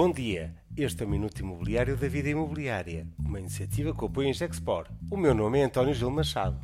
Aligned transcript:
Bom 0.00 0.12
dia, 0.12 0.54
este 0.76 1.02
é 1.02 1.06
o 1.06 1.08
Minuto 1.08 1.40
Imobiliário 1.40 1.96
da 1.96 2.06
Vida 2.06 2.28
Imobiliária, 2.28 3.04
uma 3.18 3.40
iniciativa 3.40 3.92
que 3.92 4.04
apoia 4.04 4.28
em 4.28 4.32
Gexpor. 4.32 4.86
O 5.10 5.16
meu 5.16 5.34
nome 5.34 5.58
é 5.58 5.64
António 5.64 5.92
Gil 5.92 6.08
Machado. 6.08 6.56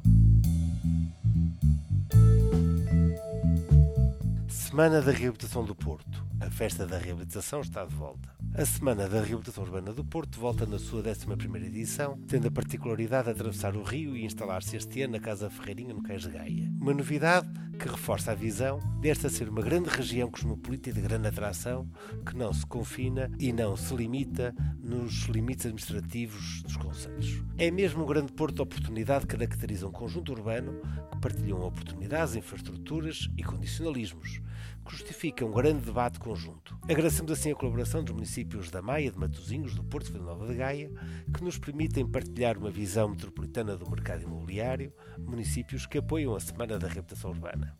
Semana 4.47 5.03
da 5.03 5.11
Reabilitação 5.11 5.65
do 5.65 5.75
Porto. 5.75 6.25
A 6.41 6.49
festa 6.49 6.87
da 6.87 6.97
reabilitação 6.97 7.61
está 7.61 7.85
de 7.85 7.93
volta. 7.93 8.33
A 8.57 8.65
Semana 8.65 9.09
da 9.09 9.21
Reabilitação 9.21 9.65
Urbana 9.65 9.93
do 9.93 10.05
Porto 10.05 10.39
volta 10.39 10.65
na 10.65 10.79
sua 10.79 11.03
11ª 11.03 11.57
edição, 11.57 12.17
tendo 12.29 12.47
a 12.47 12.51
particularidade 12.53 13.25
de 13.25 13.31
atravessar 13.33 13.75
o 13.75 13.83
rio 13.83 14.17
e 14.17 14.25
instalar-se 14.25 14.77
este 14.77 15.03
ano 15.03 15.15
na 15.15 15.19
Casa 15.19 15.51
Ferreirinha, 15.51 15.93
no 15.93 16.01
Cais 16.01 16.23
de 16.23 16.31
Gaia. 16.31 16.73
Uma 16.81 16.95
novidade 16.95 17.49
que 17.77 17.89
reforça 17.89 18.31
a 18.31 18.35
visão 18.37 18.79
desta 19.01 19.29
ser 19.29 19.49
uma 19.49 19.61
grande 19.61 19.89
região 19.89 20.31
cosmopolita 20.31 20.89
e 20.89 20.93
de 20.93 21.01
grande 21.01 21.27
atração, 21.27 21.91
que 22.25 22.37
não 22.37 22.53
se 22.53 22.65
confina 22.65 23.29
e 23.41 23.53
não 23.53 23.77
se 23.77 23.93
limita 23.93 24.55
nos 24.81 25.25
limites 25.25 25.67
administrativos 25.67 26.63
dos 26.63 26.77
conselhos. 26.77 27.43
É 27.59 27.73
mesmo 27.73 28.05
um 28.05 28.07
grande 28.07 28.33
porto 28.33 28.55
de 28.55 28.63
oportunidade 28.63 29.27
que 29.27 29.37
caracteriza 29.37 29.89
um 29.89 29.91
conjunto 29.91 30.31
urbano 30.31 30.81
que 31.11 31.19
partilham 31.21 31.61
oportunidades, 31.61 32.37
infraestruturas 32.37 33.29
e 33.37 33.43
condicionalismos, 33.43 34.41
que 34.85 34.93
justifica 34.93 35.45
um 35.45 35.53
grande 35.53 35.85
debate 35.85 36.19
conjunto. 36.19 36.77
Agradecemos 36.83 37.33
assim 37.33 37.53
a 37.53 37.55
colaboração 37.55 38.05
dos 38.05 38.15
municípios 38.15 38.71
da 38.71 38.83
Maia, 38.83 39.11
de 39.11 39.19
Matosinhos, 39.19 39.75
do 39.75 39.83
Porto, 39.83 40.07
de 40.07 40.13
Vila 40.13 40.27
Nova 40.27 40.47
de 40.47 40.55
Gaia, 40.55 40.91
que 41.33 41.43
nos 41.43 41.59
permitem 41.59 42.07
partilhar 42.07 42.59
uma 42.59 42.71
visão 42.71 43.09
metropolitana 43.09 43.77
do 43.77 43.91
mercado 43.91 44.23
imobiliário, 44.23 44.93
municípios 45.19 45.87
que 45.87 45.99
apoiam 45.99 46.35
a 46.35 46.41
Semana 46.41 46.79
da 46.79 46.89
Reputação 46.89 47.31
Urbana. 47.31 47.77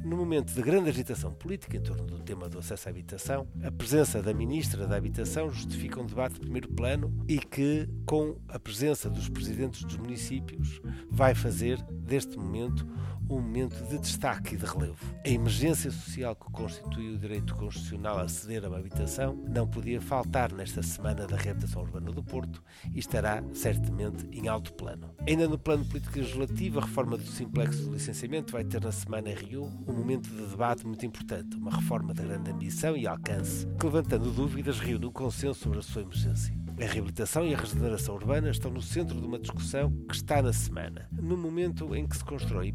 No 0.00 0.16
momento 0.16 0.54
de 0.54 0.62
grande 0.62 0.90
agitação 0.90 1.32
política 1.32 1.76
em 1.76 1.82
torno 1.82 2.06
do 2.06 2.20
tema 2.20 2.48
do 2.48 2.60
acesso 2.60 2.88
à 2.88 2.90
habitação, 2.90 3.48
a 3.64 3.70
presença 3.70 4.22
da 4.22 4.32
Ministra 4.32 4.86
da 4.86 4.96
Habitação 4.96 5.50
justifica 5.50 6.00
um 6.00 6.06
debate 6.06 6.34
de 6.34 6.40
primeiro 6.40 6.68
plano 6.68 7.12
e 7.26 7.38
que, 7.38 7.88
com 8.06 8.36
a 8.46 8.60
presença 8.60 9.10
dos 9.10 9.28
presidentes 9.28 9.82
dos 9.82 9.96
municípios, 9.96 10.80
vai 11.10 11.34
fazer 11.34 11.82
deste 11.90 12.38
momento 12.38 12.86
um 13.28 13.40
momento 13.40 13.76
de 13.88 13.98
destaque 13.98 14.54
e 14.54 14.58
de 14.58 14.64
relevo. 14.64 14.98
A 15.24 15.28
emergência 15.28 15.90
social 15.90 16.34
que 16.34 16.50
constitui 16.50 17.14
o 17.14 17.18
direito 17.18 17.54
constitucional 17.54 18.18
a 18.18 18.22
aceder 18.22 18.64
a 18.64 18.68
uma 18.68 18.78
habitação 18.78 19.36
não 19.48 19.66
podia 19.66 20.00
faltar 20.00 20.52
nesta 20.52 20.82
semana 20.82 21.26
da 21.26 21.36
reabilitação 21.36 21.82
urbana 21.82 22.10
do 22.12 22.22
Porto 22.22 22.62
e 22.94 22.98
estará 22.98 23.42
certamente 23.52 24.26
em 24.32 24.48
alto 24.48 24.72
plano. 24.74 25.10
Ainda 25.26 25.48
no 25.48 25.58
plano 25.58 25.84
político 25.84 26.18
legislativo, 26.18 26.78
a 26.78 26.82
reforma 26.82 27.16
do 27.16 27.26
simplex 27.26 27.80
do 27.80 27.92
licenciamento 27.92 28.52
vai 28.52 28.64
ter 28.64 28.82
na 28.82 28.92
semana 28.92 29.30
em 29.30 29.34
Rio 29.34 29.64
um 29.86 29.92
momento 29.92 30.28
de 30.30 30.46
debate 30.46 30.86
muito 30.86 31.04
importante, 31.04 31.56
uma 31.56 31.70
reforma 31.70 32.14
de 32.14 32.22
grande 32.22 32.50
ambição 32.50 32.96
e 32.96 33.06
alcance, 33.06 33.66
que 33.78 33.86
levantando 33.86 34.30
dúvidas 34.30 34.78
reúne 34.78 35.06
um 35.06 35.12
consenso 35.12 35.60
sobre 35.60 35.78
a 35.78 35.82
sua 35.82 36.02
emergência. 36.02 36.58
A 36.80 36.86
reabilitação 36.86 37.44
e 37.44 37.52
a 37.52 37.58
regeneração 37.58 38.14
urbana 38.14 38.50
estão 38.50 38.70
no 38.70 38.80
centro 38.80 39.20
de 39.20 39.26
uma 39.26 39.40
discussão 39.40 39.90
que 40.08 40.14
está 40.14 40.40
na 40.40 40.52
semana, 40.52 41.08
no 41.10 41.36
momento 41.36 41.92
em 41.92 42.06
que 42.06 42.16
se 42.16 42.24
constrói 42.24 42.68
e 42.68 42.72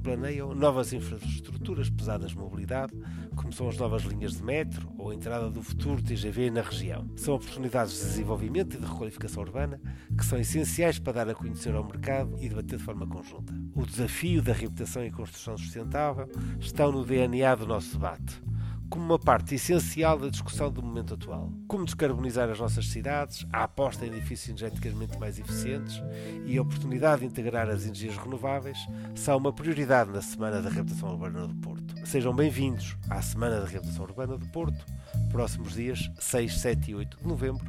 novas 0.54 0.92
infraestruturas 0.94 1.90
pesadas 1.90 2.32
de 2.32 2.38
mobilidade, 2.38 2.94
como 3.36 3.54
são 3.54 3.70
as 3.70 3.78
novas 3.78 4.04
linhas 4.04 4.34
de 4.34 4.44
metro 4.44 4.92
ou 4.98 5.12
a 5.12 5.16
entrada 5.16 5.50
do 5.50 5.62
futuro 5.62 6.02
TGV 6.02 6.52
na 6.52 6.62
região. 6.62 7.08
São 7.16 7.36
oportunidades 7.36 7.94
de 7.94 8.06
desenvolvimento 8.06 8.76
e 8.76 8.80
de 8.80 8.86
requalificação 8.86 9.44
urbana 9.44 9.80
que 10.18 10.26
são 10.26 10.40
essenciais 10.40 11.00
para 11.00 11.14
dar 11.14 11.30
a 11.30 11.36
conhecer 11.36 11.74
ao 11.74 11.84
mercado 11.84 12.36
e 12.40 12.50
debater 12.50 12.78
de 12.78 12.84
forma 12.84 13.08
conjunta. 13.08 13.54
O 13.76 13.86
desafio 13.86 14.42
da 14.42 14.54
reabilitação 14.54 15.06
e 15.06 15.12
construção 15.12 15.58
sustentável 15.58 16.30
estão 16.60 16.92
no 16.92 17.06
DNA 17.06 17.56
do 17.56 17.68
nosso 17.68 17.94
debate 17.94 18.42
como 18.90 19.06
uma 19.06 19.20
parte 19.20 19.56
essencial 19.56 20.18
da 20.18 20.30
discussão 20.30 20.72
do 20.72 20.82
momento 20.82 21.14
atual. 21.14 21.52
Como 21.68 21.86
descarbonizar 21.86 22.50
as 22.50 22.60
nossas 22.60 22.88
cidades, 22.88 23.46
a 23.52 23.64
aposta 23.64 24.06
em 24.06 24.10
edifícios 24.10 24.50
energeticamente 24.50 25.18
mais 25.18 25.40
eficientes 25.40 26.02
e 26.46 26.58
a 26.58 26.62
oportunidade 26.62 27.22
de 27.22 27.28
integrar 27.28 27.70
as 27.70 27.84
energias 27.84 28.18
renováveis 28.18 28.78
são 29.16 29.38
uma 29.38 29.54
prioridade 29.54 30.12
na 30.12 30.22
Semana 30.22 30.62
da 30.62 30.70
Reabilitação 30.70 31.10
Urbana 31.10 31.48
do 31.48 31.56
Porto. 31.56 31.96
Sejam 32.06 32.36
bem-vindos 32.36 32.98
à 33.10 33.22
Semana 33.22 33.60
da 33.60 33.66
Reabilitação 33.66 34.06
Urbana 34.06 34.38
do 34.38 34.48
Porto, 34.48 34.86
próximos 35.32 35.74
dias 35.74 36.12
6, 36.20 36.60
7 36.60 36.92
e 36.92 36.96
8 36.96 37.18
de 37.18 37.28
novembro. 37.28 37.66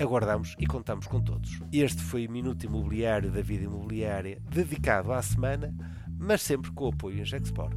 Aguardamos 0.00 0.56
e 0.58 0.66
contamos 0.66 1.06
com 1.06 1.20
todos. 1.20 1.60
Este 1.70 2.00
foi 2.00 2.26
o 2.26 2.30
Minuto 2.30 2.64
Imobiliário 2.64 3.30
da 3.30 3.42
Vida 3.42 3.64
Imobiliária 3.64 4.40
dedicado 4.48 5.12
à 5.12 5.20
semana, 5.20 5.74
mas 6.18 6.40
sempre 6.40 6.70
com 6.70 6.86
o 6.86 6.88
apoio 6.88 7.20
em 7.20 7.24
Gexport. 7.24 7.76